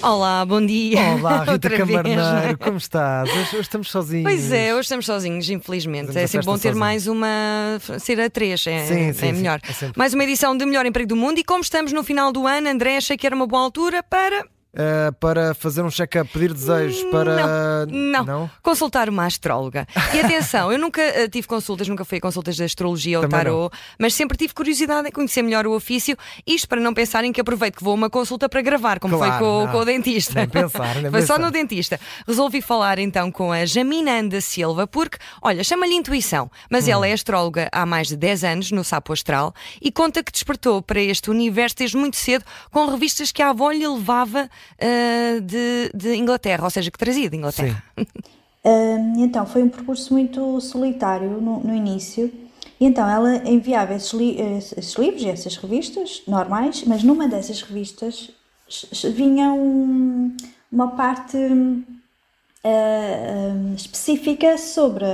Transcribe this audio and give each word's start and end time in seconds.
Olá, 0.00 0.44
bom 0.46 0.64
dia. 0.64 1.00
Olá, 1.18 1.40
Rita 1.42 1.52
Outra 1.52 1.84
vez. 1.84 2.02
Camarneiro, 2.02 2.58
como 2.58 2.76
estás? 2.78 3.28
Hoje, 3.28 3.40
hoje 3.40 3.60
estamos 3.60 3.90
sozinhos. 3.90 4.22
Pois 4.24 4.52
é, 4.52 4.72
hoje 4.72 4.82
estamos 4.82 5.06
sozinhos, 5.06 5.50
infelizmente. 5.50 6.06
Fazemos 6.06 6.24
é 6.24 6.26
sempre 6.28 6.46
bom 6.46 6.56
ter 6.58 6.74
mais 6.74 7.06
uma. 7.08 7.28
ser 7.98 8.20
a 8.20 8.30
três, 8.30 8.64
é, 8.66 8.86
Sim, 8.86 8.94
é 9.08 9.12
sim, 9.12 9.26
sim, 9.26 9.32
melhor. 9.32 9.60
é 9.68 9.72
sempre. 9.72 9.98
mais 9.98 10.14
uma 10.14 10.22
edição 10.22 10.56
de 10.56 10.64
Melhor 10.64 10.86
Emprego 10.86 11.08
do 11.08 11.16
Mundo 11.16 11.38
e 11.38 11.44
como 11.44 11.60
estamos 11.62 11.92
no 11.92 12.04
final 12.04 12.30
do 12.32 12.46
ano, 12.46 12.68
André, 12.68 12.96
achei 12.96 13.16
que 13.16 13.26
era 13.26 13.34
uma 13.34 13.46
boa 13.46 13.62
altura 13.62 14.02
para. 14.02 14.46
Ah, 14.80 15.10
para 15.18 15.54
fazer 15.54 15.82
um 15.82 15.90
check-up, 15.90 16.30
pedir 16.32 16.52
desejos, 16.54 17.02
para. 17.10 17.84
Não, 17.86 18.48
consultar 18.62 19.08
uma 19.08 19.26
astróloga. 19.26 19.86
E 20.14 20.20
atenção, 20.20 20.70
eu 20.70 20.78
nunca 20.78 21.02
eh, 21.02 21.26
tive 21.28 21.48
consultas, 21.48 21.88
nunca 21.88 22.04
fui 22.04 22.18
a 22.18 22.20
consultas 22.20 22.54
de 22.54 22.62
astrologia 22.62 23.18
ou 23.18 23.28
tarô, 23.28 23.70
mas 23.98 24.14
sempre 24.14 24.36
tive 24.38 24.54
curiosidade 24.54 25.08
em 25.08 25.10
conhecer 25.10 25.42
melhor 25.42 25.66
o 25.66 25.72
ofício. 25.74 26.16
Isto 26.46 26.68
para 26.68 26.80
não 26.80 26.94
pensarem 26.94 27.32
que 27.32 27.40
aproveito 27.40 27.76
que 27.76 27.82
vou 27.82 27.90
a 27.92 27.94
uma 27.96 28.08
consulta 28.08 28.48
para 28.48 28.62
gravar, 28.62 29.00
como 29.00 29.16
Claro, 29.16 29.32
foi 29.32 29.40
com, 29.44 29.64
não. 29.66 29.72
com 29.72 29.78
o 29.78 29.84
dentista. 29.84 30.34
Nem 30.34 30.48
pensar, 30.48 30.94
nem 31.02 31.10
foi 31.10 31.22
só 31.22 31.34
pensar. 31.34 31.38
no 31.46 31.50
dentista. 31.50 31.98
Resolvi 32.26 32.60
falar 32.62 33.00
então 33.00 33.32
com 33.32 33.50
a 33.50 33.64
Jamina 33.64 34.12
Anda 34.20 34.40
Silva, 34.40 34.86
porque, 34.86 35.18
olha, 35.42 35.64
chama-lhe 35.64 35.94
intuição, 35.94 36.48
mas 36.70 36.86
Hum. 36.86 36.92
ela 36.92 37.08
é 37.08 37.12
astróloga 37.12 37.68
há 37.72 37.84
mais 37.84 38.06
de 38.06 38.16
10 38.16 38.44
anos 38.44 38.70
no 38.70 38.84
Sapo 38.84 39.12
Astral 39.12 39.52
e 39.82 39.90
conta 39.90 40.22
que 40.22 40.30
despertou 40.30 40.80
para 40.80 41.00
este 41.00 41.30
universo 41.30 41.74
desde 41.76 41.96
muito 41.96 42.16
cedo 42.16 42.44
com 42.70 42.86
revistas 42.86 43.32
que 43.32 43.42
a 43.42 43.50
avó 43.50 43.72
lhe 43.72 43.86
levava 43.86 44.48
ah, 44.80 45.40
de, 45.40 45.90
de 45.94 46.14
Inglaterra, 46.16 46.64
ou 46.64 46.70
seja, 46.70 46.90
que 46.90 46.98
trazia 46.98 47.28
de 47.30 47.36
Inglaterra. 47.36 47.82
Então, 49.16 49.46
foi 49.46 49.62
um 49.62 49.68
percurso 49.68 50.12
muito 50.12 50.60
solitário 50.60 51.30
no, 51.40 51.60
no 51.60 51.74
início. 51.74 52.30
E 52.78 52.84
então, 52.84 53.08
ela 53.08 53.36
enviava 53.48 53.94
esses, 53.94 54.12
li- 54.12 54.38
esses 54.40 54.94
livros 54.94 55.22
e 55.22 55.28
essas 55.28 55.56
revistas 55.56 56.22
normais, 56.28 56.84
mas 56.86 57.02
numa 57.02 57.26
dessas 57.26 57.62
revistas 57.62 58.30
vinha 59.14 59.52
um- 59.52 60.36
uma 60.70 60.88
parte 60.88 61.36
hum, 61.36 61.82
ah, 62.62 63.52
hum, 63.54 63.74
específica 63.74 64.58
sobre 64.58 65.06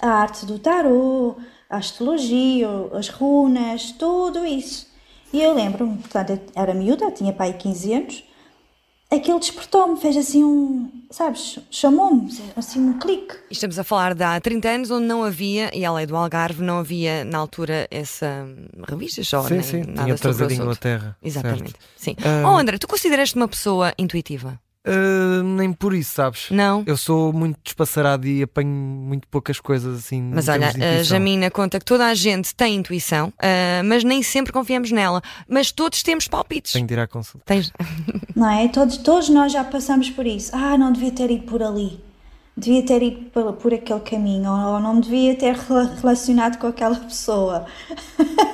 a 0.00 0.08
arte 0.08 0.46
do 0.46 0.58
tarô, 0.58 1.36
a 1.68 1.78
astrologia, 1.78 2.68
as 2.92 3.08
runas, 3.08 3.90
tudo 3.92 4.44
isso. 4.46 4.86
E 5.32 5.42
eu 5.42 5.52
lembro-me, 5.52 5.98
portanto, 5.98 6.30
eu 6.30 6.40
era 6.54 6.72
miúda, 6.74 7.10
tinha 7.10 7.32
pai 7.32 7.54
15 7.54 7.92
anos, 7.92 8.24
aquilo 9.16 9.38
despertou-me, 9.38 9.98
fez 10.00 10.16
assim 10.16 10.44
um, 10.44 10.90
sabes, 11.10 11.58
chamou-me, 11.70 12.28
assim 12.56 12.80
um 12.80 12.98
clique. 12.98 13.34
E 13.50 13.52
Estamos 13.52 13.78
a 13.78 13.84
falar 13.84 14.14
de 14.14 14.22
há 14.22 14.40
30 14.40 14.68
anos 14.68 14.90
onde 14.90 15.06
não 15.06 15.22
havia, 15.24 15.70
e 15.76 15.84
ela 15.84 16.00
é 16.02 16.06
do 16.06 16.16
Algarve, 16.16 16.62
não 16.62 16.78
havia 16.78 17.24
na 17.24 17.38
altura 17.38 17.86
essa 17.90 18.46
hum, 18.46 18.82
revista 18.88 19.22
só, 19.24 19.42
Sim, 19.42 19.54
nem 19.54 19.62
sim, 19.62 19.78
nada 19.86 20.04
tinha 20.04 20.16
sobre 20.16 20.30
o 20.30 20.36
trazido. 20.36 20.62
Inglaterra. 20.62 21.16
Exatamente. 21.22 21.62
certo. 21.62 21.78
Sim. 21.96 22.16
Ah. 22.24 22.50
Oh, 22.50 22.56
André, 22.56 22.78
tu 22.78 22.86
consideras-te 22.88 23.36
uma 23.36 23.48
pessoa 23.48 23.92
intuitiva? 23.98 24.58
Ah, 24.86 25.42
nem 25.42 25.72
por 25.72 25.94
isso, 25.94 26.12
sabes? 26.14 26.50
Não? 26.50 26.82
Eu 26.86 26.96
sou 26.96 27.32
muito 27.32 27.58
despassarado 27.64 28.26
e 28.26 28.42
apanho 28.42 28.68
muito 28.68 29.26
poucas 29.28 29.58
coisas 29.58 29.98
assim. 29.98 30.20
Mas 30.22 30.48
olha, 30.48 30.68
a. 30.68 31.02
Jamina 31.02 31.50
conta 31.50 31.78
que 31.78 31.84
toda 31.84 32.06
a 32.06 32.14
gente 32.14 32.54
tem 32.54 32.74
intuição, 32.76 33.32
ah, 33.38 33.82
mas 33.84 34.04
nem 34.04 34.22
sempre 34.22 34.52
confiamos 34.52 34.90
nela. 34.92 35.22
Mas 35.48 35.72
todos 35.72 36.02
temos 36.02 36.28
palpites. 36.28 36.72
Tenho 36.72 36.86
de 36.86 36.92
ir 36.94 36.98
à 37.00 37.06
consulta. 37.06 37.44
Tens... 37.46 37.72
Não 38.36 38.50
é? 38.50 38.68
Todos, 38.68 38.98
todos 38.98 39.28
nós 39.28 39.52
já 39.52 39.64
passamos 39.64 40.10
por 40.10 40.26
isso. 40.26 40.50
Ah, 40.54 40.76
não 40.76 40.92
devia 40.92 41.12
ter 41.12 41.30
ido 41.30 41.44
por 41.46 41.62
ali. 41.62 41.98
Devia 42.56 42.84
ter 42.84 43.02
ido 43.02 43.22
por, 43.30 43.52
por 43.54 43.72
aquele 43.74 44.00
caminho. 44.00 44.50
Ou 44.50 44.78
não 44.80 44.94
me 44.96 45.00
devia 45.00 45.34
ter 45.34 45.54
rela- 45.54 45.92
relacionado 46.00 46.58
com 46.58 46.66
aquela 46.66 46.96
pessoa. 46.96 47.66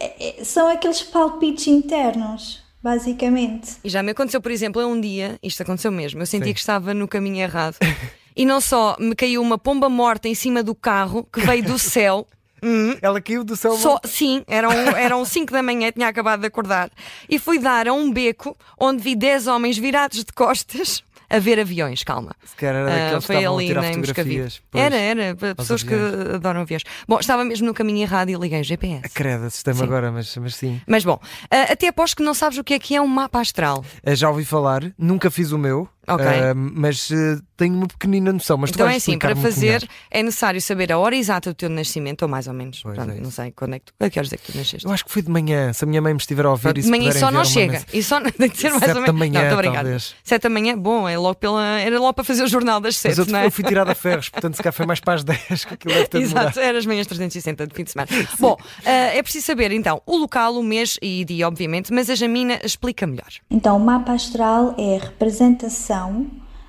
É- 0.00 0.40
é- 0.40 0.44
São 0.44 0.68
aqueles 0.68 1.02
palpites 1.02 1.66
internos, 1.66 2.62
basicamente. 2.82 3.76
E 3.84 3.88
já 3.88 4.02
me 4.02 4.12
aconteceu, 4.12 4.40
por 4.40 4.50
exemplo, 4.50 4.84
um 4.86 5.00
dia, 5.00 5.38
isto 5.42 5.62
aconteceu 5.62 5.90
mesmo, 5.92 6.20
eu 6.22 6.26
sentia 6.26 6.48
Sim. 6.48 6.54
que 6.54 6.60
estava 6.60 6.94
no 6.94 7.06
caminho 7.08 7.40
errado. 7.42 7.76
E 8.40 8.46
não 8.46 8.60
só 8.60 8.94
me 9.00 9.16
caiu 9.16 9.42
uma 9.42 9.58
pomba 9.58 9.88
morta 9.88 10.28
em 10.28 10.34
cima 10.34 10.62
do 10.62 10.72
carro 10.72 11.24
que 11.32 11.40
veio 11.40 11.64
do 11.64 11.76
céu. 11.76 12.24
Hum, 12.60 12.96
Ela 13.00 13.20
caiu 13.20 13.44
do 13.44 13.54
céu. 13.54 13.76
Só, 13.76 14.00
sim, 14.04 14.42
eram, 14.48 14.72
eram 14.98 15.24
5 15.24 15.52
da 15.52 15.62
manhã, 15.62 15.92
tinha 15.92 16.08
acabado 16.08 16.40
de 16.40 16.46
acordar. 16.48 16.90
E 17.28 17.38
fui 17.38 17.56
dar 17.58 17.86
a 17.86 17.92
um 17.92 18.10
beco 18.12 18.56
onde 18.76 19.00
vi 19.00 19.14
10 19.14 19.46
homens 19.46 19.78
virados 19.78 20.24
de 20.24 20.32
costas 20.32 21.04
a 21.30 21.38
ver 21.38 21.60
aviões, 21.60 22.02
calma. 22.02 22.34
Se 22.44 22.56
calhar 22.56 22.76
era 22.76 22.84
daqueles 22.86 23.20
que 23.20 23.26
foi 23.26 23.36
estavam 23.36 23.56
a 23.56 23.58
ali 23.58 23.66
tirar 23.66 23.82
na 23.82 23.92
fotografias. 23.92 24.62
Pois. 24.70 24.84
Era, 24.84 24.96
era, 24.96 25.36
para 25.36 25.54
pessoas 25.54 25.82
que 25.82 25.94
aviões. 25.94 26.34
adoram 26.34 26.60
aviões. 26.62 26.82
Bom, 27.06 27.18
estava 27.18 27.44
mesmo 27.44 27.66
no 27.66 27.74
caminho 27.74 28.00
errado 28.02 28.30
e 28.30 28.34
liguei 28.34 28.60
o 28.60 28.64
GPS. 28.64 29.08
Credo, 29.14 29.44
assustei-me 29.46 29.82
agora, 29.82 30.10
mas, 30.10 30.34
mas 30.36 30.54
sim. 30.54 30.80
Mas 30.86 31.04
bom, 31.04 31.20
ah, 31.50 31.72
até 31.72 31.88
aposto 31.88 32.16
que 32.16 32.22
não 32.22 32.34
sabes 32.34 32.58
o 32.58 32.64
que 32.64 32.74
é 32.74 32.78
que 32.78 32.94
é 32.96 33.00
um 33.00 33.06
mapa 33.06 33.40
astral. 33.40 33.84
Ah, 34.04 34.14
Já 34.14 34.30
ouvi 34.30 34.44
falar, 34.44 34.82
nunca 34.98 35.30
fiz 35.30 35.52
o 35.52 35.58
meu, 35.58 35.88
Ok. 36.08 36.26
ah, 36.26 36.54
mas 36.54 37.10
ah, 37.12 37.40
tenho 37.56 37.74
uma 37.74 37.86
pequenina 37.88 38.32
noção. 38.32 38.56
Mas 38.56 38.70
tu 38.70 38.74
então 38.74 38.88
é 38.88 38.96
assim, 38.96 39.18
para 39.18 39.34
fazer 39.36 39.66
melhor. 39.66 39.88
é 40.10 40.22
necessário 40.22 40.60
saber 40.60 40.92
a 40.92 40.98
hora 40.98 41.16
exata 41.16 41.50
do 41.50 41.54
teu 41.54 41.68
nascimento, 41.68 42.22
ou 42.22 42.28
mais 42.28 42.46
ou 42.46 42.54
menos. 42.54 42.80
Pois 42.82 42.94
Pronto, 42.96 43.10
é 43.12 43.20
não 43.20 43.30
sei 43.30 43.50
quando 43.52 43.74
é 43.74 43.78
que 43.78 43.86
tu, 43.86 43.92
a 44.00 44.08
que 44.10 44.18
horas 44.18 44.32
é 44.32 44.36
que 44.36 44.52
tu 44.52 44.56
nasceste. 44.58 44.86
Eu 44.86 44.92
acho 44.92 45.04
que 45.04 45.10
foi 45.10 45.22
de 45.22 45.30
manhã. 45.30 45.72
Se 45.72 45.84
a 45.84 45.86
minha 45.86 46.00
mãe 46.00 46.12
me 46.14 46.20
estiver 46.20 46.46
a 46.46 46.50
ouvir 46.50 46.62
Pronto, 46.62 46.78
e 46.78 46.82
se 46.82 46.90
manhã 46.90 47.12
só 47.12 47.30
não 47.30 47.44
chega. 47.44 47.82
E 47.92 48.02
só 48.02 48.20
tem 48.30 48.48
de 48.48 48.56
ser 48.56 48.70
mais 48.70 48.84
Sete 48.84 48.88
ou 48.98 49.04
da 49.06 49.12
menos. 49.12 49.18
manhã, 49.18 49.48
não, 49.48 49.54
obrigada. 49.54 49.78
talvez. 49.82 50.14
Sete 50.24 50.42
da 50.42 50.48
manhã, 50.50 50.78
bom, 50.78 51.08
é 51.08 51.18
logo 51.18 51.34
pela, 51.36 51.80
era 51.80 51.98
logo 51.98 52.14
para 52.14 52.24
fazer 52.24 52.42
o 52.42 52.48
jornal 52.48 52.80
das 52.80 52.94
Mas 52.94 53.14
sete, 53.16 53.18
eu, 53.18 53.26
não 53.26 53.38
é? 53.40 53.46
eu 53.46 53.50
fui 53.50 53.64
tirado 53.64 53.90
a 53.90 53.94
ferros, 53.94 54.28
portanto, 54.28 54.54
se 54.56 54.62
cá 54.62 54.72
foi 54.72 54.86
mais 54.86 55.00
para 55.00 55.14
as 55.14 55.24
10 55.24 55.64
que 55.64 55.74
aquilo 55.74 55.94
deve 55.94 56.06
ter. 56.08 56.18
Exato, 56.22 56.60
era 56.60 56.78
as 56.78 56.86
manhãs 56.86 57.06
360 57.06 57.66
de 57.66 57.74
fim 57.74 57.84
de 57.84 57.90
semana. 57.90 58.08
Bom, 58.38 58.56
ah, 58.84 58.90
é 58.90 59.22
preciso 59.22 59.46
saber 59.46 59.72
então 59.72 60.00
o 60.06 60.16
local, 60.16 60.54
o 60.56 60.62
mês 60.62 60.96
e 61.02 61.24
dia, 61.24 61.46
obviamente, 61.48 61.92
mas 61.92 62.08
a 62.08 62.14
Jamina 62.14 62.60
explica 62.62 63.06
melhor. 63.06 63.28
Então, 63.50 63.76
o 63.76 63.80
mapa 63.80 64.12
astral 64.12 64.74
é 64.78 64.96
a 64.96 65.00
representação 65.04 65.97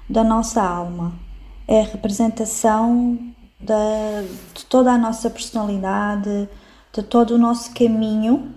da 0.10 0.24
nossa 0.24 0.62
alma, 0.62 1.14
é 1.68 1.82
a 1.82 1.86
representação 1.86 3.18
da, 3.60 4.24
de 4.54 4.66
toda 4.66 4.92
a 4.92 4.98
nossa 4.98 5.30
personalidade, 5.30 6.50
de 6.94 7.04
todo 7.04 7.36
o 7.36 7.38
nosso 7.38 7.74
caminho 7.74 8.54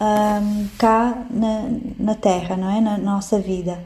hum, 0.00 0.68
cá 0.78 1.24
na, 1.30 1.68
na 1.98 2.14
Terra, 2.14 2.56
não 2.56 2.70
é? 2.70 2.80
Na 2.80 2.98
nossa 2.98 3.38
vida. 3.38 3.82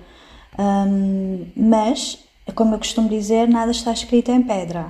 Hum, 0.58 1.46
mas, 1.56 2.18
como 2.54 2.74
eu 2.74 2.78
costumo 2.78 3.08
dizer, 3.08 3.48
nada 3.48 3.70
está 3.70 3.92
escrito 3.92 4.30
em 4.30 4.42
pedra. 4.42 4.88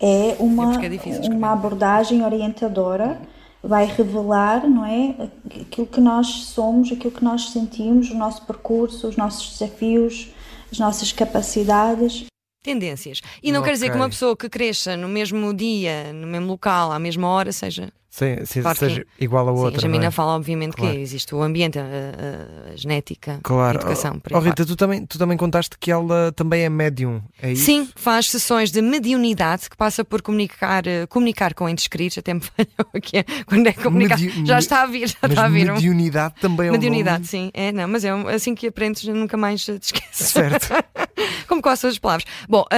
É 0.00 0.36
uma, 0.38 0.72
porque 0.72 0.86
é 0.86 0.94
escrever. 0.94 1.30
uma 1.30 1.52
abordagem 1.52 2.22
orientadora, 2.22 3.20
vai 3.66 3.86
revelar, 3.86 4.68
não 4.68 4.84
é? 4.84 5.28
Aquilo 5.60 5.86
que 5.86 6.00
nós 6.00 6.26
somos, 6.46 6.92
aquilo 6.92 7.10
que 7.10 7.24
nós 7.24 7.50
sentimos, 7.50 8.10
o 8.10 8.14
nosso 8.14 8.42
percurso, 8.46 9.08
os 9.08 9.16
nossos 9.16 9.58
desafios, 9.58 10.28
as 10.70 10.78
nossas 10.78 11.12
capacidades. 11.12 12.26
Tendências. 12.62 13.20
E 13.42 13.52
não 13.52 13.62
quer 13.62 13.72
dizer 13.72 13.90
que 13.90 13.96
uma 13.96 14.08
pessoa 14.08 14.36
que 14.36 14.48
cresça 14.48 14.96
no 14.96 15.08
mesmo 15.08 15.52
dia, 15.54 16.12
no 16.12 16.26
mesmo 16.26 16.48
local, 16.48 16.92
à 16.92 16.98
mesma 16.98 17.28
hora, 17.28 17.52
seja. 17.52 17.92
Sim, 18.16 18.46
sim, 18.46 18.62
Claro 18.62 18.78
seja 18.78 19.04
que- 19.04 19.24
igual 19.24 19.46
a 19.46 19.52
Sim, 19.52 19.58
outra. 19.62 19.78
a 19.78 19.82
Jamina 19.82 20.06
é? 20.06 20.10
fala, 20.10 20.32
obviamente, 20.36 20.74
Claro. 20.74 20.94
que 20.94 21.00
existe 21.00 21.34
o 21.34 21.42
ambiente, 21.42 21.78
a, 21.78 21.82
a- 21.82 22.72
a 22.72 22.76
genética, 22.76 23.40
Claro. 23.42 23.76
a 23.78 23.80
educação. 23.82 24.22
Oh, 24.24 24.30
fora. 24.30 24.44
Rita, 24.46 24.64
tu 24.64 24.74
também, 24.74 25.04
tu 25.04 25.18
também 25.18 25.36
contaste 25.36 25.76
que 25.78 25.90
ela 25.90 26.32
também 26.34 26.62
é 26.62 26.68
médium, 26.70 27.20
é 27.42 27.52
isso? 27.52 27.66
Sim, 27.66 27.86
faz 27.94 28.30
sessões 28.30 28.70
de 28.70 28.80
mediunidade 28.80 29.68
que 29.68 29.76
passa 29.76 30.02
por 30.02 30.22
comunicar, 30.22 30.86
eh, 30.86 31.06
comunicar 31.08 31.52
com 31.52 31.68
entes 31.68 31.86
queridos, 31.88 32.16
até 32.16 32.32
me 32.32 32.40
falhou 32.56 32.88
aqui 32.94 33.22
quando 33.44 33.66
é 33.66 33.72
comunicar. 33.74 34.18
Medi- 34.18 34.46
Já 34.46 34.58
está 34.60 34.82
a 34.82 34.86
vir, 34.86 35.08
já 35.08 35.18
está 35.28 35.44
a 35.44 35.48
vir. 35.50 35.70
um- 35.70 35.74
mediunidade 35.74 36.34
também 36.40 36.68
é 36.68 36.70
um 36.70 36.72
Mediunidade, 36.72 37.18
nome... 37.18 37.26
sim. 37.26 37.50
É, 37.52 37.70
não, 37.70 37.86
mas 37.86 38.02
é 38.02 38.14
um- 38.14 38.28
assim 38.28 38.54
que 38.54 38.66
aprendes, 38.68 39.04
nunca 39.04 39.36
mais 39.36 39.62
te 39.62 39.72
esqueces. 39.72 40.28
Certo. 40.28 40.68
Como 41.46 41.60
todas 41.62 41.84
as 41.84 41.98
palavras. 41.98 42.26
Bom, 42.48 42.64
ah, 42.70 42.76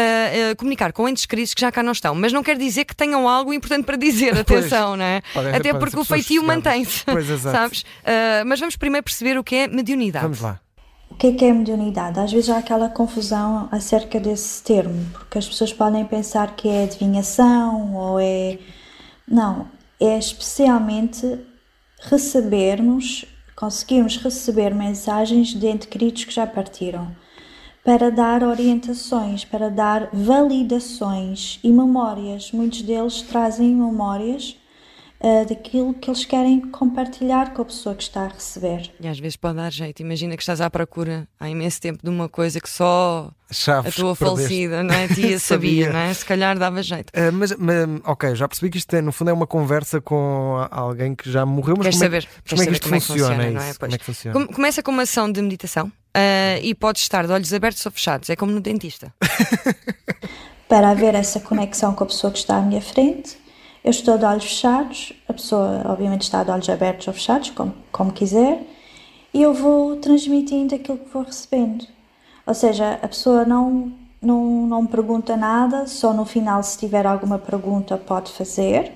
ah, 0.52 0.54
comunicar 0.56 0.92
com 0.92 1.08
entes 1.08 1.26
queridos 1.26 1.54
que 1.54 1.60
já 1.60 1.70
cá 1.72 1.82
não 1.82 1.92
estão, 1.92 2.14
mas 2.14 2.32
não 2.32 2.42
quer 2.42 2.56
dizer 2.56 2.84
que 2.84 2.94
tenham 2.94 3.28
algo 3.28 3.52
importante 3.52 3.84
para 3.84 3.96
dizer, 3.96 4.32
Pois. 4.44 4.64
atenção, 4.66 4.96
não 4.96 5.04
é? 5.04 5.22
Podem- 5.34 5.54
Até 5.54 5.72
porque 5.74 5.98
o 5.98 6.04
feitio 6.04 6.42
mantém-se. 6.42 7.04
Pois, 7.06 7.28
exato. 7.28 7.56
Sabes? 7.56 7.84
Ah, 8.04 8.42
mas 8.46 8.58
vamos 8.60 8.76
primeiro 8.76 9.04
perceber 9.04 9.38
o 9.38 9.44
que 9.44 9.54
é 9.54 9.68
mediunidade. 9.68 10.22
Vamos 10.24 10.40
lá. 10.40 10.60
O 11.10 11.14
que 11.14 11.28
é 11.28 11.32
que 11.32 11.44
é 11.44 11.52
mediunidade? 11.52 12.20
Às 12.20 12.30
vezes 12.30 12.50
há 12.50 12.58
aquela 12.58 12.88
confusão 12.90 13.68
acerca 13.72 14.20
desse 14.20 14.62
termo, 14.62 15.06
porque 15.12 15.38
as 15.38 15.48
pessoas 15.48 15.72
podem 15.72 16.04
pensar 16.04 16.54
que 16.54 16.68
é 16.68 16.84
adivinhação 16.84 17.94
ou 17.96 18.20
é. 18.20 18.58
Não, 19.26 19.66
é 19.98 20.18
especialmente 20.18 21.38
recebermos, 22.02 23.24
conseguirmos 23.56 24.16
receber 24.18 24.74
mensagens 24.74 25.48
de 25.48 25.66
entes 25.66 25.88
queridos 25.88 26.24
que 26.24 26.32
já 26.32 26.46
partiram, 26.46 27.10
para 27.84 28.10
dar 28.10 28.42
orientações, 28.42 29.44
para 29.44 29.70
dar 29.70 30.08
validações 30.12 31.58
e 31.64 31.70
memórias. 31.72 32.52
Muitos 32.52 32.82
deles 32.82 33.22
trazem 33.22 33.74
memórias 33.74 34.56
ah, 35.20 35.44
daquilo 35.48 35.92
que 35.94 36.08
eles 36.10 36.24
querem 36.24 36.60
compartilhar 36.60 37.52
com 37.52 37.62
a 37.62 37.64
pessoa 37.64 37.94
que 37.94 38.02
está 38.04 38.22
a 38.22 38.28
receber. 38.28 38.90
E 39.00 39.08
às 39.08 39.18
vezes 39.18 39.36
pode 39.36 39.56
dar 39.56 39.72
jeito. 39.72 40.00
Imagina 40.00 40.36
que 40.36 40.42
estás 40.42 40.60
à 40.60 40.70
procura 40.70 41.26
há 41.40 41.48
imenso 41.48 41.80
tempo 41.80 41.98
de 42.02 42.08
uma 42.08 42.28
coisa 42.28 42.60
que 42.60 42.68
só 42.70 43.30
a 43.50 43.52
Chaves 43.54 43.94
tua 43.96 44.12
que 44.14 44.18
perdeste. 44.18 44.40
falecida, 44.48 44.82
não 44.82 44.94
é? 44.94 45.08
Tia 45.08 45.38
sabia, 45.40 45.86
Sabia. 45.86 45.92
não 45.92 45.98
é? 46.00 46.14
Se 46.14 46.24
calhar 46.24 46.58
dava 46.58 46.82
jeito. 46.82 47.12
Ah, 47.16 47.32
mas, 47.32 47.52
mas, 47.56 47.76
ok, 48.04 48.34
já 48.36 48.46
percebi 48.46 48.70
que 48.70 48.78
isto 48.78 48.94
é, 48.94 49.00
no 49.00 49.10
fundo 49.10 49.30
é 49.30 49.32
uma 49.32 49.46
conversa 49.46 50.00
com 50.00 50.56
a- 50.56 50.68
alguém 50.80 51.14
que 51.14 51.30
já 51.30 51.44
morreu, 51.44 51.74
mas 51.78 51.86
Queres 51.86 51.98
como, 51.98 52.04
saber, 52.04 52.24
é, 52.24 52.48
como 52.50 52.62
é 52.62 52.66
que 52.66 52.72
isto 52.72 52.84
saber 52.88 53.00
funciona? 53.00 53.50
não 53.50 53.60
é? 53.60 53.64
Pois. 53.64 53.78
Como 53.78 53.94
é 53.94 53.98
que 53.98 54.04
funciona? 54.04 54.32
Come- 54.40 54.52
Começa 54.54 54.82
com 54.82 54.90
uma 54.92 55.02
ação 55.02 55.30
de 55.32 55.42
meditação. 55.42 55.90
Uh, 56.16 56.58
e 56.62 56.74
pode 56.74 56.98
estar 56.98 57.26
de 57.26 57.32
olhos 57.32 57.52
abertos 57.52 57.84
ou 57.86 57.92
fechados, 57.92 58.28
é 58.30 58.34
como 58.36 58.50
no 58.50 58.60
dentista. 58.60 59.12
Para 60.68 60.90
haver 60.90 61.14
essa 61.14 61.40
conexão 61.40 61.94
com 61.94 62.04
a 62.04 62.06
pessoa 62.06 62.32
que 62.32 62.38
está 62.38 62.56
à 62.58 62.60
minha 62.60 62.80
frente, 62.80 63.38
eu 63.84 63.90
estou 63.90 64.18
de 64.18 64.24
olhos 64.24 64.44
fechados, 64.44 65.12
a 65.28 65.32
pessoa 65.32 65.82
obviamente 65.86 66.22
está 66.22 66.42
de 66.42 66.50
olhos 66.50 66.68
abertos 66.68 67.06
ou 67.06 67.14
fechados, 67.14 67.50
como, 67.50 67.74
como 67.92 68.12
quiser, 68.12 68.62
e 69.32 69.42
eu 69.42 69.54
vou 69.54 69.96
transmitindo 69.96 70.74
aquilo 70.74 70.98
que 70.98 71.08
vou 71.12 71.22
recebendo. 71.22 71.86
Ou 72.46 72.54
seja, 72.54 72.98
a 73.02 73.08
pessoa 73.08 73.44
não, 73.44 73.92
não, 74.20 74.66
não 74.66 74.86
pergunta 74.86 75.36
nada, 75.36 75.86
só 75.86 76.12
no 76.12 76.24
final, 76.24 76.62
se 76.62 76.78
tiver 76.78 77.06
alguma 77.06 77.38
pergunta, 77.38 77.96
pode 77.96 78.32
fazer 78.32 78.92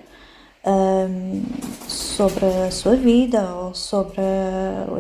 um, 0.64 1.42
sobre 1.88 2.46
a 2.46 2.70
sua 2.70 2.96
vida 2.96 3.42
ou 3.54 3.74
sobre 3.74 4.22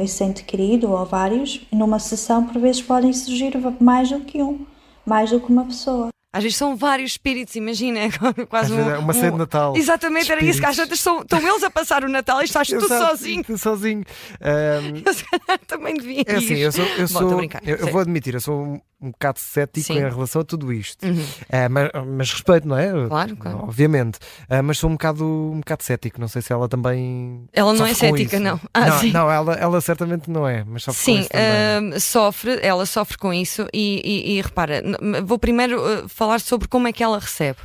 esse 0.00 0.22
ente 0.22 0.44
querido 0.44 0.92
ou 0.92 1.04
vários. 1.06 1.66
Numa 1.72 1.98
sessão, 1.98 2.46
por 2.46 2.60
vezes, 2.60 2.82
podem 2.82 3.12
surgir 3.12 3.52
mais 3.80 4.10
do 4.10 4.20
que 4.20 4.42
um, 4.42 4.66
mais 5.06 5.30
do 5.30 5.40
que 5.40 5.50
uma 5.50 5.64
pessoa. 5.64 6.11
Às 6.32 6.42
vezes 6.44 6.56
são 6.56 6.74
vários 6.74 7.10
espíritos, 7.10 7.54
imagina, 7.56 8.00
quase 8.48 8.72
um, 8.72 8.90
é 8.90 8.96
uma 8.96 9.12
ceia 9.12 9.30
de 9.30 9.36
Natal. 9.36 9.76
Exatamente, 9.76 10.32
era 10.32 10.42
isso 10.42 10.60
que 10.60 10.66
às 10.66 10.76
vezes 10.76 10.98
são, 10.98 11.20
estão 11.20 11.38
eles 11.38 11.62
a 11.62 11.70
passar 11.70 12.04
o 12.04 12.08
Natal 12.08 12.40
e 12.40 12.44
estás 12.44 12.68
tu 12.68 12.88
sozinho. 12.88 13.58
sozinho. 13.58 14.02
Um, 14.40 15.02
eu 15.04 15.12
se 15.12 15.24
calhar 15.24 15.58
também 15.66 15.94
devia. 15.94 16.24
É 16.26 16.36
assim, 16.36 16.54
eu 16.54 16.72
sou. 16.72 16.84
Eu, 16.84 17.08
Bom, 17.08 17.20
sou, 17.20 17.42
eu, 17.62 17.76
eu 17.76 17.86
vou 17.88 18.00
admitir, 18.00 18.32
eu 18.32 18.40
sou 18.40 18.80
um 19.02 19.10
bocado 19.10 19.40
cético 19.40 19.86
Sim. 19.86 19.98
em 19.98 20.08
relação 20.08 20.42
a 20.42 20.44
tudo 20.44 20.72
isto. 20.72 21.04
Uhum. 21.04 21.14
Uh, 21.14 21.70
mas, 21.70 21.90
mas, 22.06 22.32
respeito, 22.32 22.68
não 22.68 22.78
é? 22.78 22.90
Claro, 23.08 23.36
claro. 23.36 23.58
Obviamente. 23.64 24.18
Uh, 24.48 24.62
mas 24.62 24.78
sou 24.78 24.88
um 24.88 24.92
bocado, 24.92 25.24
um 25.24 25.58
bocado 25.58 25.82
cético. 25.82 26.20
Não 26.20 26.28
sei 26.28 26.40
se 26.40 26.52
ela 26.52 26.68
também. 26.68 27.44
Ela 27.52 27.74
não 27.74 27.84
é 27.84 27.92
cética, 27.92 28.38
não. 28.38 28.60
Ah, 28.72 28.86
não, 28.86 29.02
não 29.12 29.30
ela, 29.30 29.54
ela 29.54 29.80
certamente 29.80 30.30
não 30.30 30.46
é, 30.46 30.62
mas 30.64 30.84
sofre 30.84 31.02
sim, 31.02 31.14
com 31.14 31.20
isso. 31.20 31.28
Sim, 31.32 31.96
uh, 31.96 32.00
sofre, 32.00 32.58
ela 32.62 32.86
sofre 32.86 33.18
com 33.18 33.32
isso 33.34 33.66
e, 33.72 34.00
e, 34.04 34.38
e 34.38 34.40
repara, 34.40 34.82
vou 35.24 35.38
primeiro 35.38 36.08
falar 36.08 36.40
sobre 36.40 36.68
como 36.68 36.86
é 36.86 36.92
que 36.92 37.02
ela 37.02 37.18
recebe 37.18 37.58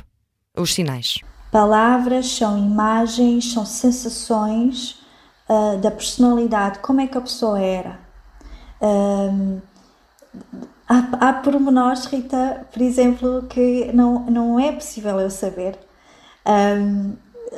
os 0.56 0.74
sinais. 0.74 1.20
Palavras 1.52 2.26
são 2.26 2.58
imagens, 2.58 3.52
são 3.52 3.64
sensações 3.64 4.98
da 5.80 5.90
personalidade, 5.90 6.80
como 6.80 7.00
é 7.00 7.06
que 7.06 7.16
a 7.16 7.20
pessoa 7.20 7.58
era. 7.58 7.98
Há, 10.88 11.28
há 11.28 11.32
pormenores, 11.34 12.06
Rita, 12.06 12.66
por 12.72 12.80
exemplo, 12.80 13.42
que 13.42 13.90
não, 13.92 14.20
não 14.20 14.58
é 14.58 14.72
possível 14.72 15.20
eu 15.20 15.30
saber. 15.30 15.78
Um, 16.46 17.14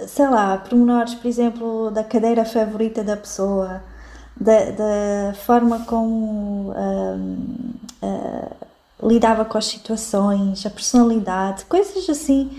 sei 0.09 0.29
lá, 0.29 0.59
pormenores, 0.59 1.15
por 1.15 1.29
exemplo, 1.29 1.91
da 1.91 2.03
cadeira 2.03 2.45
favorita 2.45 3.05
da 3.05 3.17
pessoa, 3.17 3.83
da, 4.37 4.71
da 4.73 5.35
forma 5.35 5.85
como 5.85 6.73
um, 6.73 7.75
uh, 8.03 9.09
lidava 9.09 9.45
com 9.45 9.59
as 9.59 9.67
situações, 9.67 10.67
a 10.67 10.71
personalidade, 10.71 11.65
coisas 11.67 12.09
assim 12.11 12.51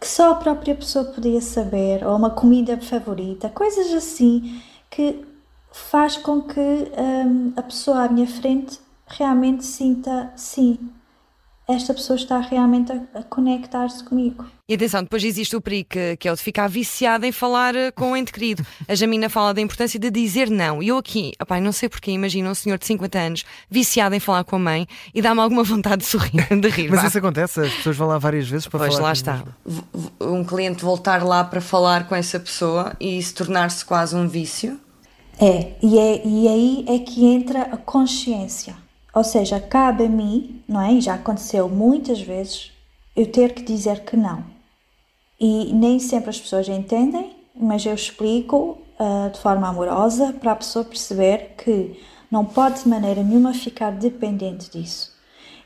que 0.00 0.08
só 0.08 0.32
a 0.32 0.34
própria 0.34 0.74
pessoa 0.74 1.04
podia 1.04 1.42
saber, 1.42 2.04
ou 2.06 2.16
uma 2.16 2.30
comida 2.30 2.78
favorita, 2.80 3.50
coisas 3.50 3.92
assim 3.92 4.60
que 4.90 5.24
faz 5.70 6.16
com 6.16 6.40
que 6.40 6.60
um, 6.60 7.52
a 7.54 7.62
pessoa 7.62 8.04
à 8.04 8.08
minha 8.08 8.26
frente 8.26 8.80
realmente 9.10 9.64
sinta, 9.64 10.32
sim, 10.36 10.78
esta 11.68 11.94
pessoa 11.94 12.16
está 12.16 12.40
realmente 12.40 12.90
a, 12.92 13.20
a 13.20 13.22
conectar-se 13.22 14.02
comigo. 14.02 14.44
E 14.68 14.74
atenção, 14.74 15.02
depois 15.02 15.22
existe 15.22 15.54
o 15.54 15.60
perigo 15.60 15.88
que, 15.90 16.16
que, 16.16 16.28
é 16.28 16.32
o 16.32 16.36
de 16.36 16.42
ficar 16.42 16.68
viciada 16.68 17.26
em 17.26 17.32
falar 17.32 17.74
eh, 17.74 17.90
com 17.90 18.12
o 18.12 18.16
ente 18.16 18.32
querido. 18.32 18.64
A 18.88 18.94
Jamina 18.94 19.28
fala 19.28 19.54
da 19.54 19.60
importância 19.60 19.98
de 19.98 20.10
dizer 20.10 20.50
não. 20.50 20.82
E 20.82 20.88
eu 20.88 20.98
aqui, 20.98 21.32
opa, 21.40 21.60
não 21.60 21.72
sei 21.72 21.88
porquê, 21.88 22.10
imagino 22.12 22.50
um 22.50 22.54
senhor 22.54 22.78
de 22.78 22.86
50 22.86 23.18
anos 23.18 23.44
viciado 23.68 24.14
em 24.14 24.20
falar 24.20 24.44
com 24.44 24.56
a 24.56 24.58
mãe 24.58 24.86
e 25.14 25.22
dá-me 25.22 25.40
alguma 25.40 25.62
vontade 25.62 25.98
de 25.98 26.08
sorrir, 26.08 26.46
de 26.60 26.68
rir. 26.68 26.90
Mas 26.90 27.04
isso 27.04 27.18
acontece, 27.18 27.60
as 27.60 27.72
pessoas 27.72 27.96
vão 27.96 28.08
lá 28.08 28.18
várias 28.18 28.48
vezes 28.48 28.66
para 28.66 28.80
pois, 28.80 28.94
falar. 28.94 29.08
Pois 29.08 29.22
lá 29.22 29.34
está. 29.34 29.44
Um 30.20 30.44
cliente 30.44 30.84
voltar 30.84 31.24
lá 31.24 31.44
para 31.44 31.60
falar 31.60 32.08
com 32.08 32.14
essa 32.14 32.38
pessoa 32.38 32.94
e 33.00 33.22
se 33.22 33.34
tornar-se 33.34 33.84
quase 33.84 34.14
um 34.14 34.28
vício. 34.28 34.78
É, 35.40 35.72
e, 35.82 35.98
é, 35.98 36.26
e 36.26 36.48
aí 36.48 36.84
é 36.86 36.98
que 36.98 37.24
entra 37.24 37.62
a 37.62 37.76
consciência. 37.76 38.76
Ou 39.14 39.24
seja, 39.24 39.60
cabe 39.60 40.04
a 40.04 40.08
mim, 40.08 40.62
não 40.68 40.80
é? 40.80 40.92
E 40.92 41.00
já 41.00 41.14
aconteceu 41.14 41.68
muitas 41.68 42.20
vezes, 42.20 42.72
eu 43.16 43.26
ter 43.26 43.54
que 43.54 43.62
dizer 43.62 44.04
que 44.04 44.16
não. 44.16 44.44
E 45.38 45.72
nem 45.72 45.98
sempre 45.98 46.30
as 46.30 46.40
pessoas 46.40 46.68
entendem, 46.68 47.36
mas 47.54 47.84
eu 47.84 47.94
explico 47.94 48.78
uh, 48.98 49.30
de 49.30 49.40
forma 49.40 49.68
amorosa 49.68 50.32
para 50.34 50.52
a 50.52 50.56
pessoa 50.56 50.84
perceber 50.84 51.54
que 51.56 52.00
não 52.30 52.44
pode 52.44 52.82
de 52.82 52.88
maneira 52.88 53.22
nenhuma 53.22 53.52
ficar 53.52 53.90
dependente 53.90 54.70
disso. 54.70 55.12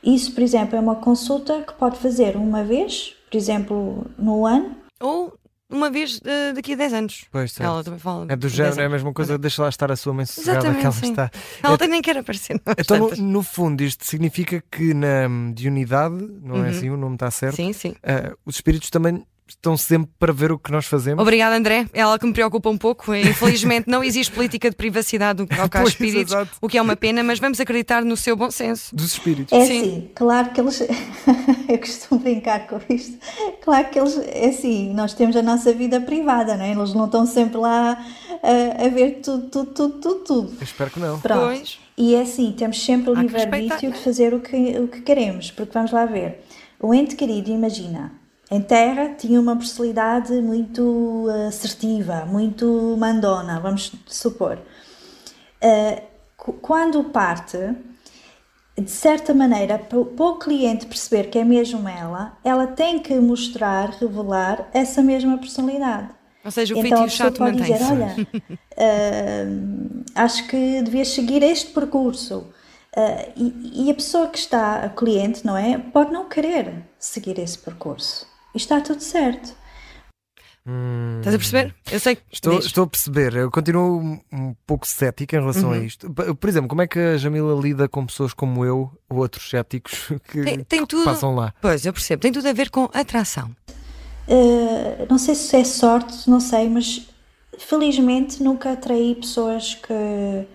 Isso, 0.03 0.33
por 0.33 0.41
exemplo, 0.41 0.75
é 0.75 0.79
uma 0.79 0.95
consulta 0.95 1.61
que 1.61 1.73
pode 1.73 1.97
fazer 1.97 2.35
uma 2.35 2.63
vez, 2.63 3.15
por 3.29 3.37
exemplo, 3.37 4.05
no 4.17 4.45
ano. 4.45 4.75
Ou 4.99 5.33
uma 5.75 5.89
vez 5.89 6.17
uh, 6.17 6.53
daqui 6.53 6.73
a 6.73 6.75
10 6.75 6.93
anos. 6.93 7.25
Pois, 7.31 7.51
certo. 7.51 7.69
Ela 7.69 7.83
também 7.83 7.99
fala. 7.99 8.25
É 8.29 8.35
do 8.35 8.49
género, 8.49 8.81
é 8.81 8.85
a 8.85 8.89
mesma 8.89 9.13
coisa, 9.13 9.37
deixa 9.37 9.61
lá 9.61 9.69
estar 9.69 9.91
a 9.91 9.95
sua 9.95 10.13
mãe 10.13 10.25
sossegada 10.25 10.73
que 10.73 10.81
ela 10.81 10.91
sim. 10.91 11.09
está. 11.09 11.31
Ela 11.63 11.77
é, 11.79 11.87
nem 11.87 12.01
quer 12.01 12.17
aparecer. 12.17 12.61
Então, 12.77 12.97
no, 12.97 13.15
no, 13.15 13.43
fundo, 13.43 13.81
isto 13.81 14.05
significa 14.05 14.63
que 14.71 14.93
na 14.93 15.25
de 15.53 15.67
unidade, 15.67 16.15
não 16.41 16.55
é 16.55 16.59
uhum. 16.59 16.65
é 16.65 16.69
assim, 16.69 16.89
o 16.89 16.97
nome 16.97 17.15
está 17.15 17.29
certo? 17.31 17.55
Sim, 17.55 17.73
sim. 17.73 17.89
Uh, 17.89 18.37
os 18.45 18.55
espíritos 18.55 18.89
também 18.89 19.25
estão 19.47 19.77
sempre 19.77 20.11
para 20.17 20.33
ver 20.33 20.51
o 20.51 20.57
que 20.57 20.71
nós 20.71 20.85
fazemos. 20.85 21.21
Obrigada, 21.21 21.55
André. 21.55 21.87
É 21.93 21.99
ela 21.99 22.17
que 22.17 22.25
me 22.25 22.33
preocupa 22.33 22.69
um 22.69 22.77
pouco. 22.77 23.13
Infelizmente, 23.13 23.87
não 23.87 24.03
existe 24.03 24.33
política 24.33 24.69
de 24.69 24.75
privacidade 24.75 25.41
no 25.41 25.47
que 25.47 25.55
toca 25.55 25.79
aos 25.79 25.89
espíritos, 25.89 26.33
exato. 26.33 26.51
o 26.61 26.67
que 26.67 26.77
é 26.77 26.81
uma 26.81 26.95
pena, 26.95 27.23
mas 27.23 27.39
vamos 27.39 27.59
acreditar 27.59 28.03
no 28.03 28.17
seu 28.17 28.35
bom 28.35 28.49
senso. 28.49 28.95
Dos 28.95 29.13
espíritos. 29.13 29.53
É 29.53 29.65
sim, 29.65 29.83
sim 29.83 30.09
claro 30.15 30.49
que 30.51 30.59
eles. 30.59 30.81
Eu 31.69 31.79
costumo 31.79 32.21
brincar 32.21 32.67
com 32.67 32.79
isto. 32.89 33.17
Claro 33.61 33.89
que 33.89 33.99
eles. 33.99 34.17
É 34.27 34.49
assim, 34.49 34.93
nós 34.93 35.13
temos 35.13 35.35
a 35.35 35.41
nossa 35.41 35.73
vida 35.73 36.01
privada, 36.01 36.55
não 36.57 36.65
é? 36.65 36.71
Eles 36.71 36.93
não 36.93 37.05
estão 37.05 37.25
sempre 37.25 37.57
lá 37.57 38.03
a, 38.41 38.85
a 38.85 38.89
ver 38.89 39.21
tudo, 39.23 39.47
tudo, 39.49 39.71
tudo, 39.73 39.99
tudo, 39.99 40.15
tudo. 40.23 40.53
Eu 40.59 40.63
espero 40.63 40.89
que 40.89 40.99
não. 40.99 41.19
Pronto. 41.19 41.41
Pois. 41.41 41.79
E 41.97 42.13
é 42.13 42.21
assim, 42.21 42.51
temos 42.51 42.83
sempre 42.83 43.11
o 43.11 43.13
livre-arbítrio 43.13 43.91
de 43.91 43.99
fazer 43.99 44.33
o 44.33 44.41
que, 44.41 44.77
o 44.79 44.87
que 44.87 45.01
queremos, 45.01 45.51
porque 45.51 45.71
vamos 45.71 45.91
lá 45.91 46.05
ver. 46.05 46.43
O 46.79 46.93
ente 46.93 47.15
querido, 47.15 47.49
imagina, 47.49 48.11
em 48.49 48.61
terra 48.61 49.15
tinha 49.17 49.39
uma 49.39 49.55
personalidade 49.55 50.33
muito 50.33 51.27
eh, 51.29 51.47
assertiva, 51.47 52.25
muito 52.25 52.95
mandona, 52.97 53.59
vamos 53.59 53.91
supor. 54.05 54.59
Eh, 55.59 56.03
quando 56.61 57.03
parte, 57.05 57.57
de 58.77 58.91
certa 58.91 59.33
maneira, 59.33 59.79
para 59.79 59.97
o 59.99 60.37
cliente 60.37 60.85
perceber 60.85 61.29
que 61.31 61.39
é 61.39 61.43
mesmo 61.43 61.89
ela, 61.89 62.37
ela 62.43 62.67
tem 62.67 62.99
que 62.99 63.15
mostrar, 63.15 63.89
revelar 63.89 64.69
essa 64.73 65.01
mesma 65.01 65.39
personalidade. 65.39 66.09
Ou 66.43 66.51
seja, 66.51 66.75
o 66.75 66.77
então, 66.77 66.99
feito 66.99 67.03
e 67.03 67.07
o 67.07 67.09
chato 67.09 67.37
pode 67.39 67.57
dizer, 67.57 67.79
olha, 67.81 68.15
uh, 68.77 70.03
acho 70.13 70.47
que 70.47 70.83
devias 70.83 71.07
seguir 71.07 71.41
este 71.41 71.71
percurso. 71.71 72.47
Uh, 72.95 73.31
e, 73.35 73.87
e, 73.87 73.91
a 73.91 73.93
pessoa 73.95 74.27
que 74.27 74.37
está, 74.37 74.85
a 74.85 74.89
cliente, 74.89 75.43
não 75.43 75.57
é? 75.57 75.79
Pode 75.79 76.13
não 76.13 76.29
querer 76.29 76.83
seguir 76.99 77.39
esse 77.39 77.57
percurso 77.57 78.34
está 78.55 78.81
tudo 78.81 79.01
certo. 79.01 79.55
Hum, 80.67 81.17
Estás 81.19 81.35
a 81.35 81.37
perceber? 81.37 81.75
Eu 81.91 81.99
sei 81.99 82.17
estou, 82.31 82.57
estou 82.57 82.83
a 82.85 82.87
perceber. 82.87 83.35
Eu 83.35 83.51
continuo 83.51 83.99
um, 83.99 84.19
um 84.31 84.55
pouco 84.65 84.87
cético 84.87 85.35
em 85.35 85.39
relação 85.39 85.69
uhum. 85.69 85.75
a 85.75 85.77
isto. 85.77 86.11
Por 86.11 86.49
exemplo, 86.49 86.67
como 86.67 86.81
é 86.81 86.87
que 86.87 86.97
a 86.97 87.17
Jamila 87.17 87.59
lida 87.61 87.87
com 87.87 88.03
pessoas 88.05 88.33
como 88.33 88.65
eu 88.65 88.91
ou 89.07 89.19
outros 89.19 89.47
céticos 89.47 90.11
que, 90.27 90.43
tem, 90.43 90.63
tem 90.63 90.81
que 90.81 90.87
tudo, 90.87 91.03
passam 91.03 91.35
lá? 91.35 91.53
Pois, 91.61 91.85
eu 91.85 91.93
percebo. 91.93 92.21
Tem 92.21 92.31
tudo 92.31 92.47
a 92.47 92.53
ver 92.53 92.71
com 92.71 92.89
atração. 92.93 93.55
Uh, 94.27 95.05
não 95.07 95.19
sei 95.19 95.35
se 95.35 95.55
é 95.55 95.63
sorte, 95.63 96.27
não 96.27 96.39
sei, 96.39 96.67
mas 96.67 97.07
felizmente 97.59 98.41
nunca 98.41 98.71
atraí 98.71 99.13
pessoas 99.13 99.75
que, 99.75 100.47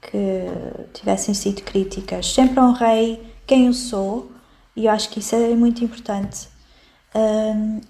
que 0.00 0.46
tivessem 0.94 1.34
sido 1.34 1.62
críticas. 1.62 2.32
Sempre 2.32 2.60
honrei 2.60 3.20
quem 3.48 3.66
eu 3.66 3.72
sou 3.72 4.30
e 4.76 4.86
eu 4.86 4.92
acho 4.92 5.10
que 5.10 5.18
isso 5.18 5.34
é 5.34 5.56
muito 5.56 5.82
importante 5.82 6.49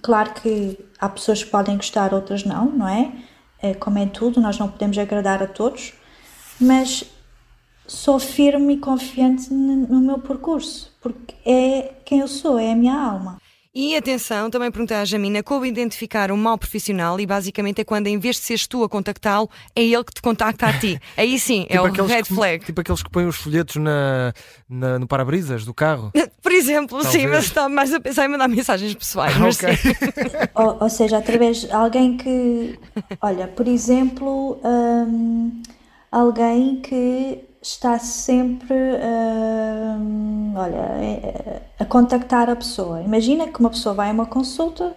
claro 0.01 0.33
que 0.35 0.79
há 0.99 1.09
pessoas 1.09 1.43
que 1.45 1.51
podem 1.51 1.77
gostar, 1.77 2.15
outras 2.15 2.45
não, 2.45 2.67
não 2.67 2.89
é? 2.89 3.13
é? 3.63 3.75
Como 3.75 3.99
é 3.99 4.07
tudo, 4.07 4.41
nós 4.41 4.59
não 4.59 4.69
podemos 4.69 4.97
agradar 4.99 5.43
a 5.43 5.47
todos, 5.47 5.93
mas 6.61 7.05
sou 7.87 8.19
firme 8.19 8.75
e 8.75 8.79
confiante 8.79 9.53
no 9.53 10.01
meu 10.01 10.19
percurso, 10.19 10.97
porque 11.01 11.35
é 11.45 11.95
quem 12.05 12.21
eu 12.21 12.29
sou, 12.29 12.59
é 12.59 12.73
a 12.73 12.77
minha 12.77 12.95
alma. 12.95 13.39
E 13.73 13.97
atenção, 13.97 14.51
também 14.51 14.69
perguntei 14.69 14.97
à 14.97 15.05
Jamina 15.05 15.45
como 15.45 15.65
identificar 15.65 16.33
um 16.33 16.37
mau 16.37 16.59
profissional 16.59 17.21
e 17.21 17.27
basicamente 17.27 17.81
é 17.81 17.85
quando 17.85 18.09
em 18.09 18.19
vez 18.19 18.35
de 18.35 18.43
seres 18.43 18.67
tu 18.67 18.83
a 18.83 18.89
contactá-lo, 18.89 19.49
é 19.77 19.85
ele 19.85 20.03
que 20.03 20.13
te 20.13 20.21
contacta 20.21 20.67
a 20.67 20.73
ti. 20.77 21.01
Aí 21.17 21.39
sim, 21.39 21.67
é 21.69 21.79
tipo 21.81 22.01
é 22.01 22.03
o 22.03 22.07
red 22.07 22.23
que, 22.25 22.35
flag. 22.35 22.65
Tipo 22.65 22.81
aqueles 22.81 23.01
que 23.01 23.09
põem 23.09 23.27
os 23.27 23.37
folhetos 23.37 23.77
na, 23.77 24.35
na 24.69 24.99
no 24.99 25.07
para-brisas 25.07 25.65
do 25.65 25.73
carro. 25.73 26.11
Por 26.43 26.51
exemplo, 26.51 27.01
Talvez. 27.01 27.23
sim, 27.23 27.29
mas 27.29 27.45
está 27.45 27.69
mais 27.69 27.95
a 27.95 28.01
pensar 28.01 28.25
em 28.25 28.29
mandar 28.29 28.49
mensagens 28.49 28.93
pessoais. 28.93 29.37
Ah, 29.37 29.49
okay. 29.49 29.79
ou, 30.55 30.79
ou, 30.81 30.91
seja, 30.91 31.19
através 31.19 31.61
de 31.61 31.71
alguém 31.71 32.17
que, 32.17 32.77
olha, 33.21 33.47
por 33.47 33.69
exemplo, 33.69 34.59
hum, 34.65 35.63
alguém 36.11 36.81
que 36.81 37.45
está 37.63 37.99
sempre 37.99 38.75
uh, 38.75 40.57
olha, 40.57 40.77
é, 40.77 41.63
a 41.79 41.85
contactar 41.85 42.49
a 42.49 42.57
pessoa. 42.57 43.03
Imagina 43.03 43.49
que 43.49 43.61
uma 43.61 43.71
pessoa 43.71 43.95
vai 43.95 44.09
a 44.09 44.13
uma 44.13 44.27
consulta 44.27 44.95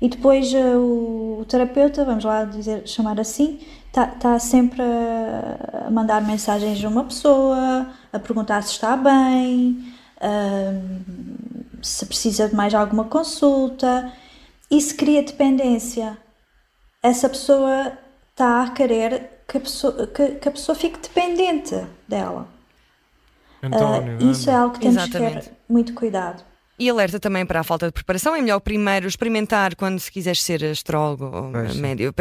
e 0.00 0.08
depois 0.08 0.52
uh, 0.52 0.76
o, 0.76 1.40
o, 1.40 1.44
terapeuta, 1.46 2.04
vamos 2.04 2.24
lá 2.24 2.44
dizer, 2.44 2.86
chamar 2.86 3.18
assim, 3.18 3.60
está 3.86 4.06
tá 4.06 4.38
sempre 4.38 4.82
a, 4.82 5.86
a, 5.86 5.90
mandar 5.90 6.20
mensagens 6.22 6.84
a 6.84 6.88
uma 6.88 7.04
pessoa, 7.04 7.90
a 8.12 8.18
perguntar 8.18 8.62
se 8.62 8.72
está 8.72 8.94
bem, 8.96 9.92
uh, 10.18 11.82
se 11.82 12.04
precisa 12.04 12.48
de 12.48 12.54
mais 12.54 12.74
alguma 12.74 13.04
consulta. 13.04 14.12
Isso 14.70 14.94
cria 14.96 15.22
dependência. 15.22 16.18
Essa 17.02 17.28
pessoa 17.28 17.92
está 18.32 18.64
a 18.64 18.70
querer 18.70 19.35
que 19.48 19.56
a 19.56 19.60
pessoa, 19.60 20.06
que, 20.06 20.28
que 20.36 20.48
a 20.48 20.52
pessoa 20.52 20.76
fique 20.76 20.98
dependente 20.98 21.86
dela. 22.08 22.48
António, 23.62 24.18
uh, 24.18 24.30
isso 24.30 24.50
é 24.50 24.54
algo 24.54 24.74
que 24.74 24.80
temos 24.80 24.96
Exatamente. 24.96 25.38
que 25.38 25.44
ter 25.46 25.56
muito 25.68 25.94
cuidado. 25.94 26.44
E 26.78 26.90
alerta 26.90 27.18
também 27.18 27.46
para 27.46 27.60
a 27.60 27.64
falta 27.64 27.86
de 27.86 27.92
preparação. 27.92 28.34
É 28.34 28.40
melhor 28.42 28.60
primeiro 28.60 29.08
experimentar 29.08 29.74
quando 29.74 29.98
se 29.98 30.12
quiseres 30.12 30.42
ser 30.42 30.62
astrólogo 30.62 31.24
ou 31.24 31.74
médio, 31.74 32.12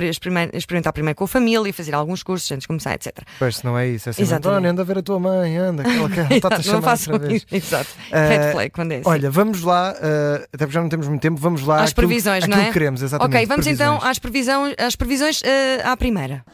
experimentar 0.53 0.94
primeiro 0.94 1.17
com 1.17 1.25
a 1.25 1.27
família 1.27 1.70
e 1.70 1.74
fazer 1.74 1.94
alguns 1.94 2.24
cursos 2.24 2.50
antes 2.53 2.62
de 2.62 2.67
começar, 2.67 2.94
etc. 2.94 3.17
Pois 3.38 3.62
não 3.63 3.77
é 3.77 3.89
isso. 3.89 4.08
É 4.08 4.12
assim, 4.12 4.34
António, 4.34 4.70
anda 4.70 4.82
a 4.82 4.86
ver 4.86 5.00
a 5.00 5.01
tua 5.01 5.20
mãe, 5.20 5.58
anda, 5.58 5.82
aquela 5.82 6.10
que 6.10 6.20
está-te 6.36 6.55
a 6.55 6.63
chamar 6.63 6.75
Não 6.75 6.82
façam 6.82 7.15
isso. 7.29 7.46
Exato. 7.51 7.89
Uh, 8.10 8.29
Red 8.29 8.51
flag 8.53 8.70
quando 8.70 8.94
é 8.94 8.96
assim. 8.96 9.10
Olha, 9.10 9.29
vamos 9.29 9.62
lá, 9.62 9.91
uh, 9.91 10.44
até 10.44 10.60
porque 10.60 10.72
já 10.72 10.82
não 10.82 10.89
temos 10.89 11.10
muito 11.10 11.22
tempo, 11.22 11.36
vamos 11.36 11.62
lá 11.63 11.84
às 11.84 11.91
previsões, 11.91 12.46
aquilo, 12.46 12.55
não 12.55 12.63
é? 12.63 12.67
que 12.67 12.74
queremos, 12.74 13.01
exatamente. 13.01 13.36
Ok, 13.36 13.46
vamos 13.48 13.65
previsões. 13.65 13.98
então 13.98 14.10
às 14.10 14.20
previsões, 14.20 14.75
às 14.77 14.96
previsões 14.96 15.41
uh, 15.41 15.44
à 15.84 15.98
primeira. 15.98 16.46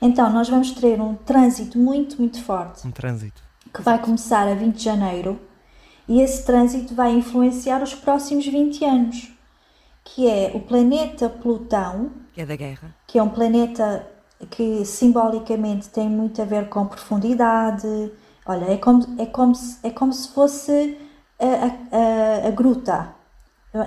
Então, 0.00 0.30
nós 0.30 0.48
vamos 0.48 0.70
ter 0.72 1.00
um 1.00 1.14
trânsito 1.14 1.78
muito, 1.78 2.18
muito 2.18 2.42
forte. 2.42 2.86
Um 2.86 2.90
trânsito. 2.90 3.42
Que 3.72 3.82
vai 3.82 3.98
começar 3.98 4.46
a 4.48 4.54
20 4.54 4.76
de 4.76 4.84
janeiro 4.84 5.40
e 6.08 6.20
esse 6.20 6.44
trânsito 6.44 6.94
vai 6.94 7.12
influenciar 7.12 7.82
os 7.82 7.94
próximos 7.94 8.46
20 8.46 8.84
anos, 8.84 9.32
que 10.04 10.28
é 10.28 10.52
o 10.54 10.60
planeta 10.60 11.28
Plutão, 11.28 12.12
que 12.32 12.40
é 12.40 12.46
da 12.46 12.54
guerra, 12.54 12.94
que 13.06 13.18
é 13.18 13.22
um 13.22 13.28
planeta 13.28 14.06
que 14.50 14.84
simbolicamente 14.84 15.88
tem 15.88 16.08
muito 16.08 16.40
a 16.40 16.44
ver 16.44 16.68
com 16.68 16.86
profundidade. 16.86 18.12
Olha, 18.44 18.66
é 18.66 18.76
como, 18.76 19.20
é 19.20 19.26
como, 19.26 19.54
se, 19.54 19.78
é 19.82 19.90
como 19.90 20.12
se 20.12 20.32
fosse 20.32 20.96
a, 21.40 22.44
a, 22.44 22.48
a 22.48 22.50
gruta. 22.50 23.15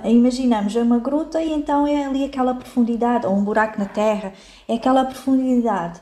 Imaginamos 0.04 0.74
uma 0.76 0.98
gruta 0.98 1.42
e 1.42 1.52
então 1.52 1.86
é 1.86 2.04
ali 2.04 2.24
aquela 2.24 2.54
profundidade, 2.54 3.26
ou 3.26 3.34
um 3.34 3.44
buraco 3.44 3.78
na 3.78 3.86
Terra, 3.86 4.32
é 4.68 4.74
aquela 4.74 5.04
profundidade. 5.04 6.00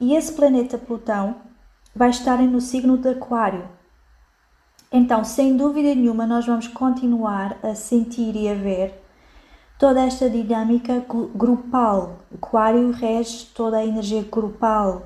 E 0.00 0.14
esse 0.14 0.32
planeta 0.32 0.78
Plutão 0.78 1.36
vai 1.94 2.10
estar 2.10 2.38
no 2.38 2.60
signo 2.60 2.96
de 2.96 3.08
Aquário. 3.08 3.68
Então, 4.92 5.22
sem 5.22 5.56
dúvida 5.56 5.94
nenhuma, 5.94 6.26
nós 6.26 6.46
vamos 6.46 6.66
continuar 6.66 7.58
a 7.62 7.74
sentir 7.74 8.34
e 8.34 8.48
a 8.48 8.54
ver 8.54 9.00
toda 9.78 10.02
esta 10.02 10.28
dinâmica 10.28 11.04
grupal. 11.34 12.18
Aquário 12.34 12.90
rege 12.90 13.46
toda 13.54 13.78
a 13.78 13.86
energia 13.86 14.22
grupal, 14.22 15.04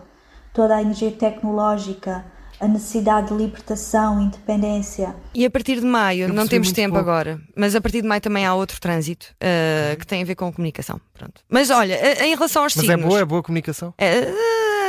toda 0.53 0.75
a 0.77 0.83
energia 0.83 1.13
tecnológica, 1.13 2.25
a 2.65 2.69
necessidade 2.69 3.29
de 3.29 3.35
libertação, 3.35 4.21
independência. 4.21 5.15
E 5.35 5.45
a 5.45 5.51
partir 5.51 5.81
de 5.81 5.87
maio, 5.87 6.33
não 6.33 6.49
temos 6.49 6.73
tempo 6.73 6.95
pouco. 6.95 7.11
agora, 7.11 7.39
mas 7.55 7.75
a 7.75 7.81
partir 7.81 8.01
de 8.01 8.09
maio 8.09 8.23
também 8.23 8.47
há 8.47 8.55
outro 8.55 8.81
trânsito 8.81 9.27
uh, 9.35 9.97
que 9.99 10.07
tem 10.07 10.23
a 10.23 10.25
ver 10.25 10.35
com 10.35 10.51
comunicação. 10.51 10.99
Pronto. 11.13 11.43
Mas 11.49 11.69
olha, 11.69 12.25
em 12.25 12.35
relação 12.35 12.63
aos 12.63 12.75
mas 12.75 12.87
signos. 12.87 12.97
Mas 12.97 13.05
é 13.05 13.09
boa, 13.09 13.21
é 13.21 13.25
boa 13.25 13.43
comunicação? 13.43 13.93
É, 13.99 14.33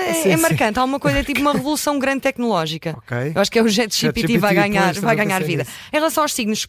é, 0.05 0.13
sim, 0.13 0.31
é 0.31 0.37
marcante. 0.37 0.79
Há 0.79 0.83
uma 0.83 0.99
coisa 0.99 1.23
tipo 1.23 1.41
uma 1.41 1.53
revolução 1.53 1.97
grande 1.99 2.21
tecnológica. 2.21 2.95
Okay. 2.97 3.31
Eu 3.35 3.41
acho 3.41 3.51
que 3.51 3.59
é 3.59 3.61
o 3.61 3.67
JetGPT 3.67 4.37
vai 4.37 4.53
ganhar, 4.53 4.93
vai 4.95 5.15
ganhar 5.15 5.43
vida. 5.43 5.63
Isso. 5.63 5.71
Em 5.91 5.95
relação 5.97 6.23
aos 6.23 6.33
signos, 6.33 6.67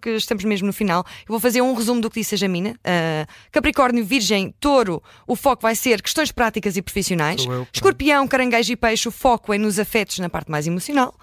que 0.00 0.10
estamos 0.10 0.44
mesmo 0.44 0.66
no 0.66 0.72
final, 0.72 1.04
eu 1.20 1.28
vou 1.28 1.40
fazer 1.40 1.60
um 1.62 1.74
resumo 1.74 2.00
do 2.00 2.10
que 2.10 2.20
disse 2.20 2.34
a 2.34 2.38
Jamina. 2.38 2.70
Uh, 2.70 3.32
Capricórnio, 3.50 4.04
Virgem, 4.04 4.54
Touro, 4.60 5.02
o 5.26 5.36
foco 5.36 5.62
vai 5.62 5.74
ser 5.74 6.00
questões 6.02 6.32
práticas 6.32 6.76
e 6.76 6.82
profissionais. 6.82 7.46
Escorpião, 7.72 8.26
Caranguejo 8.26 8.72
e 8.72 8.76
Peixe, 8.76 9.08
o 9.08 9.12
foco 9.12 9.52
é 9.52 9.58
nos 9.58 9.78
afetos 9.78 10.18
na 10.18 10.28
parte 10.28 10.50
mais 10.50 10.66
emocional. 10.66 11.14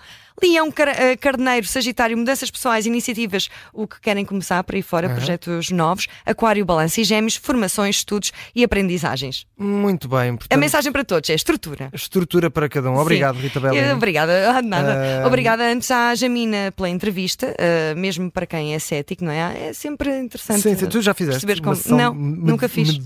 Leão, 0.42 0.74
eh, 0.78 1.16
Carneiro, 1.18 1.68
Sagitário, 1.68 2.18
mudanças 2.18 2.50
pessoais, 2.50 2.86
iniciativas, 2.86 3.50
o 3.74 3.88
que 3.88 4.00
querem 4.00 4.26
começar 4.26 4.64
por 4.64 4.76
aí 4.76 4.82
fora, 4.82 5.08
uhum. 5.08 5.16
projetos 5.16 5.70
novos, 5.70 6.08
Aquário, 6.26 6.66
Balança 6.66 7.02
e 7.02 7.04
Gêmeos, 7.04 7.36
formações, 7.36 7.98
estudos 7.98 8.32
e 8.56 8.64
aprendizagens. 8.64 9.46
Muito 9.58 10.08
bem. 10.08 10.36
Portanto, 10.36 10.54
a 10.54 10.58
mensagem 10.58 10.92
para 10.92 11.04
todos 11.04 11.30
é 11.30 11.34
estrutura. 11.34 11.90
Estrutura 11.94 12.50
para 12.50 12.68
cada 12.68 12.90
um. 12.90 12.98
Obrigado, 12.98 13.36
Sim. 13.36 13.42
Rita 13.44 13.60
Bela. 13.60 13.94
Obrigada, 13.94 14.50
ah, 14.50 14.62
nada. 14.62 15.24
Uh... 15.24 15.28
Obrigada 15.28 15.64
antes 15.64 15.90
à 15.92 16.14
Jamina 16.16 16.72
pela 16.76 16.90
entrevista, 16.90 17.54
uh, 17.54 17.98
mesmo 17.98 18.32
para 18.32 18.46
quem 18.46 18.74
é 18.74 18.80
cético, 18.80 19.24
não 19.24 19.32
é? 19.32 19.70
É 19.70 19.74
sempre 19.74 20.18
interessante. 20.20 20.62
Sim, 20.62 20.76
tu 20.76 21.02
já 21.02 21.14
fizeste? 21.14 21.46
Como... 21.62 21.78
Não, 21.90 22.14
nunca 22.14 22.68
fiz. 22.68 22.98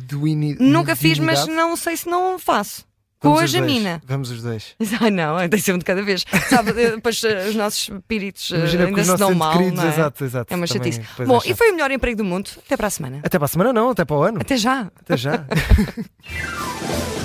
Nunca 0.60 0.96
fiz, 0.96 1.19
mas 1.19 1.48
não 1.48 1.75
sei 1.75 1.98
se 1.98 2.07
não 2.07 2.39
faço. 2.39 2.87
Com 3.19 3.29
Vamos 3.29 3.43
a 3.43 3.45
Jamina. 3.47 4.01
Vamos 4.05 4.29
os 4.29 4.41
dois. 4.43 4.75
Ah, 5.00 5.09
não, 5.09 5.38
tem 5.50 5.59
ser 5.59 5.74
um 5.74 5.77
de 5.77 5.86
cada 5.86 6.01
vez. 6.03 6.25
Sabe, 6.50 6.74
depois 6.74 7.24
eh, 7.24 7.50
os 7.50 7.55
nossos 7.55 7.89
espíritos 7.89 8.51
eh, 8.51 8.57
Imagina 8.57 8.86
ainda 8.86 9.03
se 9.03 9.17
dão 9.17 9.33
mal. 9.33 9.57
Queridos, 9.57 9.83
é? 9.83 9.88
Exato, 9.88 10.25
exato. 10.25 10.53
É 10.53 10.57
uma 10.57 10.67
chatice. 10.67 11.01
Bom, 11.25 11.39
é 11.43 11.50
e 11.50 11.55
foi 11.55 11.69
o 11.71 11.74
melhor 11.74 11.91
emprego 11.91 12.17
do 12.17 12.24
mundo. 12.24 12.50
Até 12.65 12.77
para 12.77 12.88
a 12.88 12.89
semana. 12.89 13.19
Até 13.24 13.38
para 13.38 13.45
a 13.45 13.50
semana, 13.50 13.74
não, 13.74 13.89
até 13.89 14.05
para 14.05 14.15
o 14.15 14.24
ano. 14.24 14.39
Até 14.41 14.57
já. 14.57 14.91
Até 15.00 15.17
já. 15.17 15.45